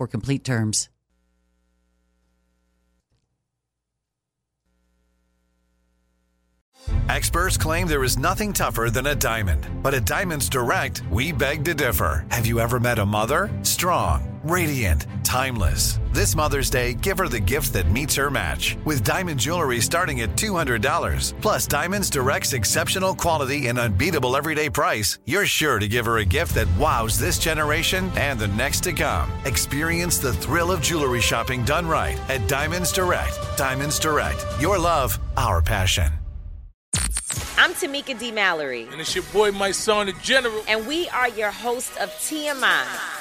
[0.07, 0.89] complete terms.
[7.09, 9.67] Experts claim there is nothing tougher than a diamond.
[9.83, 12.25] But at Diamonds Direct, we beg to differ.
[12.31, 13.49] Have you ever met a mother?
[13.63, 15.99] Strong, radiant, timeless.
[16.11, 18.77] This Mother's Day, give her the gift that meets her match.
[18.83, 21.41] With diamond jewelry starting at $200.
[21.41, 26.25] Plus, Diamonds Direct's exceptional quality and unbeatable everyday price, you're sure to give her a
[26.25, 29.31] gift that wows this generation and the next to come.
[29.45, 33.37] Experience the thrill of jewelry shopping done right at Diamonds Direct.
[33.57, 34.45] Diamonds Direct.
[34.59, 36.11] Your love, our passion.
[37.57, 38.31] I'm Tamika D.
[38.31, 38.87] Mallory.
[38.91, 40.63] And it's your boy, Mysonne, the General.
[40.67, 43.20] And we are your host of TMI.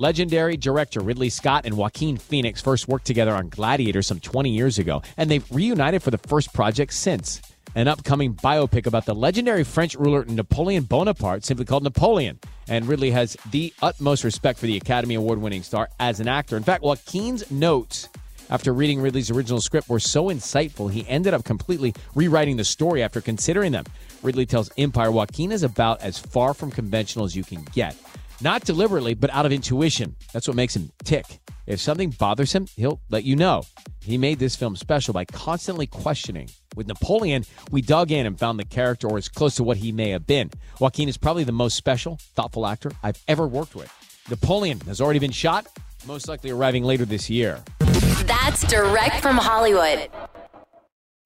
[0.00, 4.78] Legendary director Ridley Scott and Joaquin Phoenix first worked together on Gladiator some 20 years
[4.78, 7.42] ago, and they've reunited for the first project since.
[7.74, 12.38] An upcoming biopic about the legendary French ruler Napoleon Bonaparte, simply called Napoleon.
[12.68, 16.56] And Ridley has the utmost respect for the Academy Award winning star as an actor.
[16.56, 18.08] In fact, Joaquin's notes
[18.50, 23.02] after reading Ridley's original script were so insightful, he ended up completely rewriting the story
[23.02, 23.84] after considering them.
[24.22, 27.94] Ridley tells Empire Joaquin is about as far from conventional as you can get.
[28.40, 30.14] Not deliberately, but out of intuition.
[30.32, 31.40] That's what makes him tick.
[31.66, 33.64] If something bothers him, he'll let you know.
[34.00, 36.48] He made this film special by constantly questioning.
[36.76, 39.90] With Napoleon, we dug in and found the character or as close to what he
[39.90, 40.50] may have been.
[40.78, 43.92] Joaquin is probably the most special, thoughtful actor I've ever worked with.
[44.30, 45.66] Napoleon has already been shot,
[46.06, 47.62] most likely arriving later this year.
[47.80, 50.08] That's direct from Hollywood.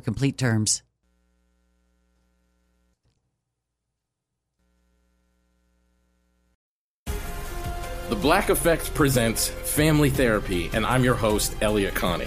[0.00, 0.82] complete terms.
[7.06, 12.26] The Black Effect presents Family Therapy, and I'm your host, Elliott Connie.